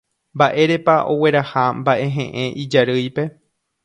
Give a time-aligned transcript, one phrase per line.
[0.39, 3.23] Mba'érepa ogueraha mba'ehe'ẽ ijarýipe.